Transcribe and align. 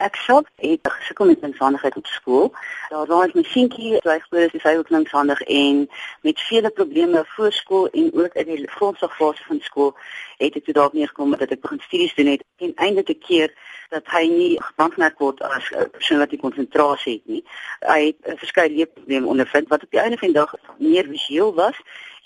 Ek 0.00 0.16
self 0.16 0.46
het 0.56 0.88
gesukkel 0.88 1.26
met 1.26 1.42
linkshandigheid 1.44 1.96
op 1.96 2.06
skool. 2.06 2.52
Daar 2.88 3.06
was 3.06 3.34
my 3.36 3.42
seentjie, 3.44 3.98
hy 4.00 4.18
glo 4.24 4.46
dis 4.48 4.62
hy 4.64 4.72
ook 4.78 4.88
linkshandig 4.88 5.42
en 5.42 5.82
met 6.24 6.40
vele 6.48 6.70
probleme 6.70 7.24
voor 7.34 7.52
skool 7.52 7.88
en 7.92 8.08
ook 8.22 8.38
in 8.40 8.48
die 8.48 8.70
grondslagfase 8.78 9.44
van 9.44 9.60
skool 9.60 9.92
het 10.40 10.56
dit 10.56 10.64
toe 10.64 10.74
daarop 10.74 10.96
neergekom 10.96 11.36
dat 11.36 11.52
ek 11.52 11.60
begin 11.60 11.82
studies 11.84 12.14
doen 12.16 12.32
het 12.32 12.44
en 12.64 12.72
eintlik 12.74 13.12
'n 13.12 13.24
keer 13.26 13.52
dat 13.92 14.08
hy 14.14 14.24
nie 14.32 14.52
gebankmerk 14.62 15.18
word 15.18 15.42
as 15.42 15.68
'n 15.70 15.90
persoon 15.90 16.18
wat 16.18 16.30
nie 16.30 16.40
konsentrasie 16.40 17.14
het 17.18 17.26
nie. 17.26 17.44
Hy 17.80 18.14
het 18.24 18.38
verskeie 18.38 18.70
leefprobleme 18.70 19.26
ondervind 19.26 19.68
wat 19.68 19.82
op 19.82 19.90
die 19.90 20.00
einde 20.00 20.18
van 20.18 20.28
die 20.28 20.40
dag 20.40 20.54
meer 20.78 21.04
visueel 21.04 21.54
was 21.54 21.76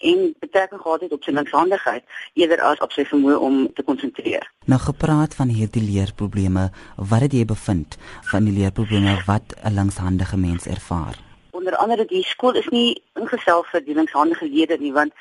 en 0.00 0.34
betrekking 0.38 0.80
gehad 0.80 1.00
het 1.00 1.12
op 1.12 1.22
sy 1.22 1.30
linkshandigheid 1.30 2.04
eerder 2.34 2.60
as 2.60 2.80
op 2.84 2.92
sy 2.92 3.04
vermoë 3.04 3.36
om 3.38 3.72
te 3.74 3.82
konsentreer. 3.82 4.50
Nou 4.64 4.80
gepraat 4.80 5.34
van 5.34 5.48
hierdie 5.48 5.82
leerprobleme, 5.82 6.70
wat 6.96 7.20
het 7.20 7.32
jy 7.32 7.44
bevind 7.44 7.96
van 8.30 8.44
die 8.44 8.56
leerprobleme 8.58 9.22
wat 9.26 9.54
'n 9.62 9.74
linkshandige 9.74 10.36
mens 10.36 10.66
ervaar? 10.66 11.18
Onder 11.50 11.76
andere 11.76 12.04
die 12.04 12.22
skool 12.22 12.54
is 12.54 12.68
nie 12.68 13.02
ingestel 13.14 13.64
vir 13.72 13.84
die 13.84 13.94
linkshandige 13.94 14.48
leerders 14.48 14.80
nie 14.80 14.92
want 14.92 15.12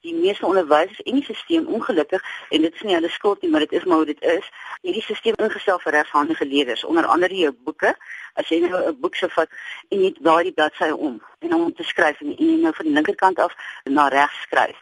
die 0.00 0.14
meeste 0.14 0.46
onderwysers 0.46 1.00
en 1.04 1.14
die 1.14 1.24
stelsel 1.24 1.66
ongelukkig 1.66 2.22
en 2.50 2.62
dit 2.62 2.74
is 2.74 2.82
nie 2.82 2.94
hulle 2.94 3.08
skuld 3.08 3.42
nie 3.42 3.50
maar 3.50 3.66
dit 3.66 3.72
is 3.72 3.84
maar 3.84 4.02
hoe 4.02 4.10
dit 4.12 4.22
is 4.22 4.50
hierdie 4.82 5.02
stelsel 5.02 5.34
ingestel 5.46 5.80
vir 5.84 5.92
regshandige 5.92 6.46
leerders. 6.46 6.84
Onder 6.84 7.06
andere 7.06 7.36
jou 7.36 7.52
boeke. 7.64 7.94
As 8.34 8.48
jy 8.48 8.60
nou 8.60 8.82
'n 8.88 9.00
boek 9.00 9.14
sou 9.14 9.30
vat 9.30 9.50
en 9.88 10.00
net 10.00 10.16
daai 10.20 10.52
bladsy 10.52 10.90
om 10.90 11.20
en 11.38 11.54
om 11.54 11.74
te 11.74 11.82
skryf 11.82 12.20
en 12.20 12.34
jy 12.36 12.60
nou 12.62 12.72
van 12.74 12.86
die 12.86 12.94
linkerkant 12.94 13.38
af 13.38 13.54
na 13.84 14.08
regs 14.08 14.40
skryf 14.42 14.78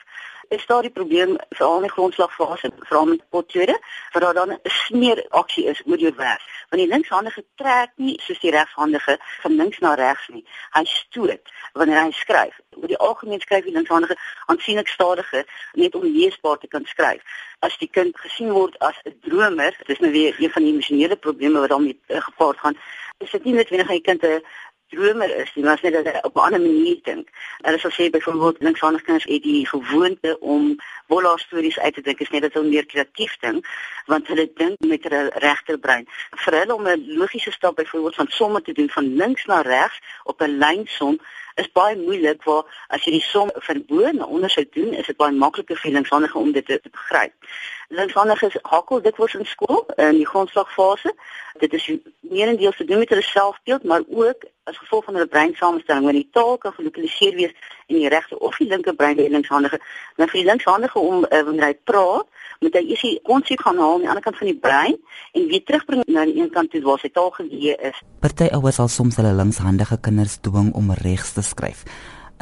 is 0.49 0.67
daar 0.67 0.83
die 0.83 0.91
probleem 0.91 1.37
veral 1.51 1.77
in 1.77 1.87
die 1.87 1.93
grondslagfase 1.93 2.71
veral 2.79 3.07
met 3.07 3.25
potjode 3.31 3.77
vir 4.13 4.21
daar 4.21 4.35
dan 4.35 4.53
'n 4.53 4.61
smeer 4.63 5.27
aksie 5.31 5.65
is 5.67 5.83
oor 5.87 5.99
jou 5.99 6.13
werk. 6.17 6.43
Want 6.71 6.83
die 6.83 6.93
linkshandige 6.93 7.45
trek 7.57 7.91
nie 7.97 8.21
soos 8.23 8.41
die 8.41 8.51
regshandige 8.51 9.19
van 9.43 9.57
links 9.57 9.79
na 9.79 9.95
regs 9.95 10.29
nie. 10.29 10.45
Hy 10.71 10.85
stoot 10.85 11.51
wanneer 11.73 12.03
hy 12.03 12.11
skryf. 12.11 12.61
Oor 12.77 12.89
die 12.89 12.99
algemeen 12.99 13.41
skryf 13.41 13.65
die 13.65 13.73
linkshandige 13.73 14.17
aansienlik 14.47 14.89
stadiger 14.89 15.45
net 15.73 15.95
om 15.95 16.03
leesbaar 16.03 16.59
te 16.59 16.69
kan 16.69 16.85
skryf. 16.85 17.23
As 17.59 17.79
die 17.79 17.91
kind 17.91 18.17
gesien 18.17 18.53
word 18.53 18.79
as 18.79 18.97
'n 19.05 19.19
dromer 19.21 19.77
dis 19.87 19.99
nou 19.99 20.11
weer 20.13 20.35
een 20.39 20.51
van 20.51 20.63
die 20.63 20.73
emosionele 20.73 21.17
probleme 21.17 21.61
wat 21.61 21.69
daarmee 21.69 22.01
uh, 22.09 22.21
gepaard 22.21 22.59
gaan 22.59 22.77
is 23.19 23.31
dit 23.31 23.45
nie 23.45 23.55
net 23.55 23.69
wanneer 23.69 23.89
hy 23.89 24.01
kind 24.01 24.23
'n 24.23 24.43
dromer 24.89 25.37
is 25.37 25.55
nie, 25.55 25.65
maar 25.65 25.79
net 25.83 25.93
dat 25.93 26.07
hy 26.07 26.21
op 26.23 26.37
'n 26.37 26.47
ander 26.47 26.61
manier 26.61 26.99
dink. 27.03 27.29
Hulle 27.63 27.79
sal 27.79 27.91
sê 27.91 28.11
byvoorbeeld 28.11 28.61
linkshandige 28.61 29.05
kinders 29.05 29.31
het 29.33 29.43
die 29.43 29.67
gewoonte 29.67 30.39
om 30.41 30.77
volle 31.07 31.39
stories 31.39 31.79
uit 31.79 31.95
te 31.95 32.01
dink, 32.01 32.21
is 32.21 32.31
net 32.31 32.43
dat 32.43 32.53
hulle 32.53 32.69
meer 32.69 32.87
kreatief 32.87 33.37
dink, 33.41 33.67
want 34.07 34.27
hulle 34.27 34.51
dink 34.55 34.77
met 34.79 35.03
hulle 35.03 35.31
regterbrein. 35.35 36.07
Vir 36.31 36.59
hulle 36.59 36.75
om 36.75 36.87
'n 36.87 37.05
logiese 37.17 37.51
stap 37.51 37.77
byvoorbeeld 37.77 38.15
van 38.15 38.27
somme 38.29 38.63
te 38.63 38.73
doen 38.73 38.91
van 38.91 39.15
links 39.17 39.45
na 39.45 39.61
regs 39.61 40.01
op 40.25 40.41
'n 40.43 40.59
lynsom 40.59 41.19
is 41.59 41.71
baie 41.73 41.97
moeilik 41.97 42.43
waar 42.47 42.65
as 42.95 43.05
jy 43.05 43.17
die 43.17 43.25
som 43.25 43.51
van 43.67 43.83
bo 43.89 44.13
na 44.13 44.25
onder 44.25 44.51
sou 44.51 44.65
doen, 44.77 44.93
is 44.95 45.07
dit 45.11 45.17
baie 45.17 45.35
makliker 45.35 45.79
vir 45.83 45.95
linkshandige 45.97 46.39
om 46.39 46.53
dit 46.53 46.67
te, 46.67 46.79
te 46.83 46.93
begryp. 46.95 47.33
Linkshandiges 47.89 48.59
hakkel 48.63 49.03
dikwels 49.03 49.35
in 49.35 49.49
skool 49.49 49.83
in 49.97 50.21
die 50.21 50.29
grondslagfase. 50.29 51.15
Dit 51.63 51.75
is 51.79 51.89
meerendeels 52.21 52.77
te 52.77 52.85
doen 52.85 53.03
met 53.03 53.15
hulle 53.15 53.27
selfbeeld, 53.27 53.85
maar 53.85 54.07
ook 54.09 54.47
as 54.69 54.79
gevolg 54.79 55.05
van 55.09 55.17
hulle 55.19 55.31
breinsamenstelling 55.33 56.05
wanneer 56.05 56.25
die 56.27 56.37
taal 56.37 56.59
kan 56.63 56.75
gelokaliseer 56.77 57.35
wees 57.39 57.55
in 57.87 57.97
die 57.97 58.11
regte 58.13 58.39
of 58.39 58.57
die 58.61 58.69
linker 58.69 58.95
brein 58.95 59.17
die 59.17 59.31
linkshandige. 59.33 59.81
Nou 60.21 60.29
vir 60.29 60.41
die 60.41 60.49
linkshandige 60.49 60.99
om 61.01 61.25
uh, 61.25 61.43
wanneer 61.49 61.71
hy 61.71 61.75
praat, 61.91 62.29
moet 62.61 62.77
hy 62.79 62.85
eers 62.91 63.05
die 63.07 63.15
konsep 63.27 63.63
gaan 63.65 63.81
haal 63.81 63.97
aan 63.97 64.05
die 64.05 64.13
ander 64.13 64.25
kant 64.25 64.39
van 64.41 64.51
die 64.51 64.59
brein 64.69 64.97
en 65.33 65.49
weer 65.51 65.65
terugbring 65.65 66.05
na 66.07 66.27
die 66.29 66.39
een 66.41 66.53
kant 66.55 66.73
toe 66.75 66.83
waar 66.85 67.01
sy 67.03 67.11
taal 67.15 67.33
geleë 67.39 67.79
is. 67.91 68.01
Party 68.21 68.51
ouers 68.59 68.81
sal 68.81 68.93
soms 68.93 69.19
hulle 69.21 69.35
linkshandige 69.41 70.01
kinders 70.05 70.39
dwing 70.45 70.73
om 70.79 70.93
regs 71.03 71.35
te 71.39 71.45
skryf. 71.47 71.85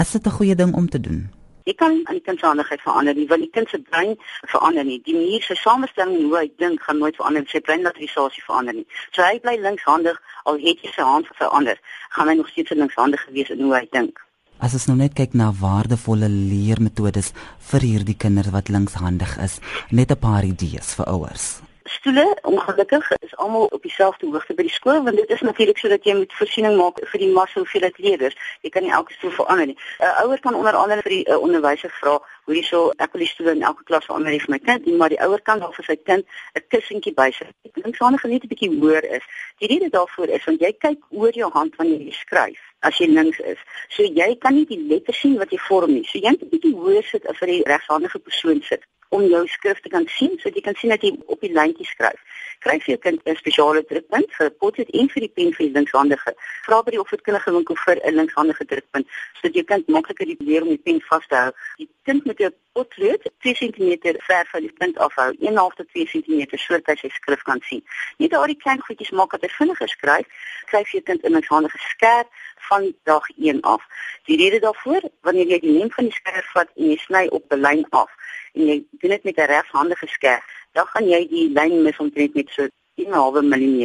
Is 0.00 0.12
dit 0.12 0.26
'n 0.26 0.36
goeie 0.38 0.54
ding 0.54 0.74
om 0.74 0.88
te 0.88 1.00
doen? 1.00 1.28
Jy 1.66 1.74
kan 1.74 1.96
die 2.06 2.20
kind 2.22 2.38
se 2.38 2.46
handigheid 2.46 2.82
verander 2.84 3.16
nie, 3.18 3.26
want 3.26 3.42
die 3.42 3.50
kind 3.50 3.68
se 3.72 3.80
brein 3.90 4.12
verander 4.52 4.86
nie. 4.86 5.00
Die 5.02 5.16
manier 5.16 5.42
sy 5.42 5.56
samestelling 5.58 6.28
hoe 6.28 6.38
hy 6.38 6.46
dink 6.62 6.84
gaan 6.86 7.02
nooit 7.02 7.18
verander 7.18 7.42
nie. 7.42 7.50
Sy 7.50 7.62
breinlaterisasie 7.66 8.44
verander 8.46 8.78
nie. 8.78 8.86
So 9.10 9.26
hy 9.26 9.40
bly 9.42 9.56
linkshandig 9.64 10.20
al 10.46 10.62
het 10.62 10.86
hy 10.86 10.94
sy 10.94 11.08
hand 11.10 11.28
verander, 11.34 11.82
gaan 12.14 12.30
hy 12.30 12.38
nog 12.38 12.54
steeds 12.54 12.76
linkshandig 12.78 13.26
wees 13.34 13.50
in 13.50 13.66
hoe 13.66 13.74
hy 13.80 13.84
dink. 13.90 14.22
As 14.62 14.78
ons 14.78 14.86
nou 14.88 14.96
net 14.96 15.18
kyk 15.18 15.34
na 15.36 15.50
waardevolle 15.52 16.30
leermetodes 16.32 17.34
vir 17.72 17.90
hierdie 17.90 18.16
kinders 18.16 18.54
wat 18.54 18.70
linkshandig 18.72 19.36
is, 19.42 19.60
net 19.90 20.14
'n 20.14 20.22
paar 20.22 20.44
idees 20.46 20.94
vir 20.94 21.10
ouers 21.10 21.65
stoele 21.86 22.38
ongelukkig 22.42 23.10
is 23.20 23.36
almal 23.36 23.64
op 23.64 23.82
dieselfde 23.82 24.26
hoogte 24.26 24.54
by 24.54 24.64
die 24.66 24.72
skool 24.72 25.02
want 25.02 25.16
dit 25.16 25.30
is 25.30 25.40
natuurlik 25.40 25.78
sodat 25.78 26.04
jy 26.04 26.14
moet 26.18 26.32
voorsiening 26.38 26.76
maak 26.78 26.98
vir 27.10 27.22
die 27.22 27.30
massa 27.32 27.60
hoeveelheid 27.60 27.98
leerders. 27.98 28.36
Jy 28.66 28.70
kan 28.74 28.82
nie 28.82 28.92
elke 28.98 29.14
stoel 29.16 29.34
verander 29.38 29.66
nie. 29.66 29.76
'n 29.76 30.04
uh, 30.04 30.22
Ouer 30.24 30.40
kan 30.40 30.54
onder 30.54 30.76
andere 30.82 31.02
vir 31.06 31.14
die 31.16 31.24
uh, 31.28 31.38
onderwyser 31.38 31.90
vra 32.00 32.18
hoe 32.44 32.54
jy 32.56 32.62
so 32.62 32.92
ek 32.98 33.12
wil 33.12 33.24
die 33.24 33.30
stoel 33.30 33.52
in 33.54 33.62
elke 33.62 33.84
klas 33.84 34.04
verander 34.04 34.38
vir 34.40 34.54
my 34.54 34.58
kind, 34.58 34.86
maar 34.98 35.14
die 35.14 35.20
ouer 35.26 35.42
kan 35.42 35.60
dan 35.60 35.72
vir 35.72 35.84
sy 35.84 35.96
kind 35.96 36.24
'n 36.54 36.64
kussentjie 36.68 37.14
bysit. 37.14 37.54
Ek 37.64 37.82
dink 37.82 37.96
sonder 37.96 38.20
geniet 38.20 38.44
'n 38.44 38.48
bietjie 38.48 38.72
hoër 38.80 39.04
is. 39.18 39.24
Die 39.58 39.68
rede 39.68 39.88
daarvoor 39.90 40.28
is 40.28 40.44
want 40.44 40.60
jy 40.60 40.72
kyk 40.72 41.00
oor 41.10 41.32
jou 41.32 41.50
hand 41.52 41.76
wanneer 41.76 42.00
jy 42.00 42.12
skryf 42.12 42.60
as 42.80 42.98
jy 42.98 43.06
links 43.06 43.38
is. 43.38 43.58
So 43.88 44.02
jy 44.02 44.36
kan 44.38 44.54
nie 44.54 44.66
die 44.66 44.82
letters 44.88 45.20
sien 45.20 45.38
wat 45.38 45.50
jy 45.50 45.58
vorm 45.58 45.92
nie. 45.92 46.04
So 46.04 46.18
jy 46.18 46.30
moet 46.30 46.42
'n 46.42 46.52
bietjie 46.54 46.74
hoër 46.74 47.04
sit 47.04 47.26
as 47.26 47.38
vir 47.38 47.48
die 47.48 47.62
regshandige 47.62 48.18
persoon 48.18 48.62
sit 48.62 48.82
om 49.08 49.22
jou 49.22 49.46
skrif 49.48 49.80
te 49.80 49.88
kan 49.88 50.06
sien 50.06 50.34
sodat 50.38 50.58
jy 50.58 50.64
kan 50.68 50.76
sien 50.80 50.90
dat 50.90 51.02
jy 51.02 51.12
op 51.26 51.40
die 51.40 51.52
lyntjie 51.52 51.86
skryf. 51.86 52.20
Kry 52.64 52.78
vir 52.82 52.92
jou 52.94 52.98
kind 53.04 53.20
'n 53.26 53.36
spesiale 53.36 53.82
drukpunt 53.90 54.30
vir 54.38 54.50
potlood 54.50 54.90
en 54.90 55.08
vir 55.08 55.20
die 55.20 55.34
pen 55.36 55.52
vir 55.52 55.66
die 55.66 55.74
linkshandige. 55.78 56.34
Vra 56.66 56.82
by 56.82 56.90
die 56.90 57.00
opvoedkundige 57.00 57.52
winkel 57.52 57.76
vir 57.84 58.00
'n 58.02 58.14
linkshandige 58.14 58.64
drukpunt 58.64 59.06
sodat 59.36 59.54
jou 59.54 59.64
kind 59.64 59.88
makliker 59.88 60.26
die 60.26 60.36
leer 60.40 60.62
om 60.62 60.68
die 60.68 60.84
pen 60.86 61.00
vas 61.08 61.26
te 61.28 61.36
hou. 61.36 61.52
Die 61.78 61.88
kind 62.04 62.24
moet 62.24 62.40
'n 62.40 62.54
potlood 62.72 63.22
2 63.40 63.54
cm 63.54 64.16
ver 64.28 64.46
van 64.52 64.60
die 64.60 64.72
punt 64.72 64.98
afhou, 64.98 65.32
1/2 65.38 65.74
tot 65.76 65.88
2 65.92 66.06
cm 66.06 66.56
sodat 66.56 66.86
hy 66.86 66.96
sy 66.96 67.08
skrif 67.08 67.42
kan 67.42 67.60
sien. 67.62 67.84
Net 68.18 68.34
al 68.34 68.46
die 68.46 68.56
klein 68.64 68.80
goedjies 68.80 69.10
maak 69.10 69.30
dat 69.30 69.42
hy 69.42 69.48
vinniger 69.48 69.88
skryf. 69.88 70.26
Kry 70.66 70.82
vir 70.84 70.92
jou 70.92 71.02
kind 71.02 71.24
'n 71.24 71.32
linkshandige 71.32 71.78
skerp 71.78 72.28
van 72.68 72.94
dag 73.04 73.24
1 73.38 73.60
af. 73.62 73.82
Die 74.24 74.36
rede 74.36 74.58
daarvoor, 74.60 75.02
wanneer 75.22 75.46
jy 75.46 75.58
die 75.60 75.78
lengte 75.78 75.94
van 75.94 76.04
die 76.04 76.12
skerp 76.12 76.44
vat 76.54 76.68
en 76.76 76.90
jy 76.90 76.96
sny 76.96 77.26
op 77.30 77.44
'n 77.52 77.60
lyn 77.60 77.86
af 77.90 78.10
en 78.56 78.66
jy 78.70 78.76
doen 79.00 79.14
dit 79.14 79.24
met 79.24 79.36
'n 79.36 79.52
regshandige 79.52 80.06
skerp, 80.06 80.42
dan 80.72 80.86
gaan 80.86 81.08
jy 81.08 81.22
die 81.28 81.48
lyn 81.52 81.82
mis 81.82 81.98
omtrent 81.98 82.34
met 82.34 82.48
so 82.50 82.68
1/2 82.96 83.42
mm. 83.42 83.82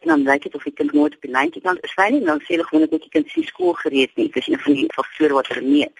En 0.00 0.08
dan 0.08 0.22
lyk 0.22 0.42
dit 0.42 0.54
of 0.54 0.62
die 0.62 0.72
kind 0.72 0.92
nooit 0.92 1.14
op 1.14 1.22
die 1.22 1.30
lyn 1.30 1.50
kan 1.62 1.78
verskyn 1.80 2.12
nie, 2.12 2.24
dan 2.24 2.40
sê 2.40 2.54
hulle 2.54 2.66
gewoonlik 2.66 2.90
dat 2.90 3.06
die 3.06 3.14
kind 3.14 3.30
se 3.30 3.42
skool 3.42 3.72
gereed 3.72 4.10
nie. 4.16 4.30
Dis 4.30 4.48
een 4.48 4.58
van 4.58 4.72
die 4.72 4.92
faktore 4.94 5.34
wat 5.34 5.46
hulle 5.46 5.66
meet. 5.68 5.92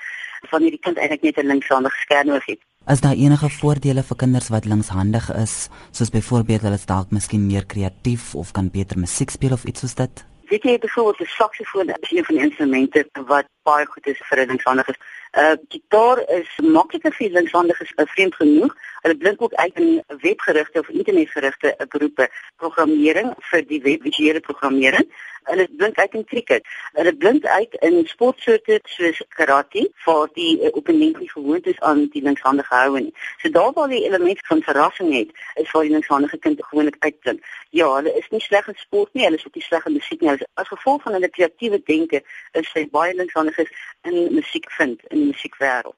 Wanneer 0.51 0.75
die 0.75 0.83
kind 0.83 0.99
eintlik 0.99 1.23
net 1.23 1.39
'n 1.39 1.47
linkshandige 1.47 2.01
skerp 2.01 2.27
nodig 2.27 2.47
het. 2.47 2.61
As 2.85 3.01
daar 3.01 3.15
enige 3.15 3.49
voordele 3.49 4.03
vir 4.03 4.17
kinders 4.17 4.49
wat 4.49 4.65
linkshandig 4.65 5.31
is, 5.35 5.69
soos 5.91 6.11
byvoorbeeld 6.11 6.62
hulle 6.62 6.75
is 6.75 6.87
dalk 6.87 7.11
miskien 7.11 7.47
meer 7.47 7.67
kreatief 7.67 8.35
of 8.35 8.51
kan 8.51 8.71
beter 8.71 8.99
musiek 8.99 9.31
speel 9.31 9.53
of 9.53 9.65
iets 9.65 9.81
soos 9.81 9.95
dit? 9.95 10.25
Weet 10.51 10.62
jy 10.62 10.79
byvoorbeeld 10.79 11.21
'n 11.21 11.35
saksofoon 11.39 11.89
is 11.89 12.11
een 12.11 12.25
van 12.25 12.35
die 12.35 12.45
instrumente 12.45 13.09
wat 13.27 13.47
baie 13.62 13.87
goed 13.87 14.06
is 14.06 14.21
vir 14.28 14.47
linkshandiges. 14.47 14.97
uh, 15.33 15.56
Gitaar 15.69 16.19
is 16.28 16.49
makliker 16.61 17.15
vir 17.17 17.31
linkshandiges, 17.31 17.93
uh, 17.97 18.06
vreemd 18.15 18.34
genoeg. 18.34 18.75
Hulle 19.03 19.17
blink 19.17 19.43
ook 19.43 19.55
uit 19.55 19.78
in 19.81 20.03
webgerigte 20.21 20.78
of 20.78 20.89
internetgerigte 20.89 21.75
uh, 21.78 21.87
beroepe, 21.89 22.28
programmering 22.56 23.33
vir 23.50 23.69
die 23.69 23.81
webvisuele 23.83 24.41
programmering. 24.41 25.09
Hulle 25.49 25.67
blink 25.77 25.99
uit 25.99 26.12
in 26.15 26.25
cricket. 26.25 26.69
Hulle 26.95 27.15
blink 27.17 27.47
uit 27.47 27.75
in 27.83 27.97
sportsoorte 28.06 28.78
soos 28.87 29.23
karate, 29.34 29.89
waar 30.05 30.29
die 30.37 30.61
uh, 30.61 30.71
opponent 30.71 31.19
nie 31.19 31.31
gewoond 31.31 31.67
is 31.67 31.81
aan 31.81 32.05
die 32.12 32.23
linkshandige 32.23 32.75
houe 32.75 33.00
nie. 33.09 33.15
So 33.43 33.50
daar 33.50 33.73
waar 33.73 33.89
die 33.91 34.05
element 34.05 34.44
van 34.47 34.62
verrassing 34.62 35.11
het, 35.17 35.33
is 35.55 35.71
waar 35.71 35.89
die 35.89 35.97
linkshandige 35.97 36.39
kind 36.39 36.62
gewoonlik 36.69 37.00
uitblink. 37.00 37.43
Ja, 37.71 37.89
hulle 37.97 38.12
is 38.21 38.29
nie 38.31 38.43
sleg 38.44 38.69
in 38.69 38.79
sport 38.79 39.15
nie, 39.17 39.25
hulle 39.25 39.41
is 39.41 39.47
ook 39.47 39.56
nie 39.59 39.65
sleg 39.65 39.89
in 39.89 39.97
musiek 39.97 40.20
nie. 40.20 40.37
As 40.61 40.69
gevolg 40.69 41.03
van 41.03 41.17
hulle 41.17 41.32
kreatiewe 41.32 41.82
denke 41.88 42.23
is 42.53 42.70
sy 42.76 42.85
baie 42.93 43.17
linkshandiges 43.56 43.70
in 44.02 44.34
musiek 44.34 44.70
vind 44.70 45.02
in 45.08 45.19
die 45.19 45.26
musiekwêreld. 45.26 45.94